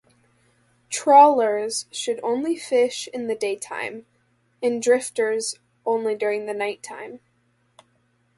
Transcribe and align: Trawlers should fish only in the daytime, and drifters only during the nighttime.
Trawlers 0.89 1.85
should 1.91 2.21
fish 2.59 3.07
only 3.11 3.13
in 3.13 3.27
the 3.27 3.35
daytime, 3.35 4.07
and 4.59 4.81
drifters 4.81 5.59
only 5.85 6.15
during 6.15 6.47
the 6.47 6.55
nighttime. 6.55 7.19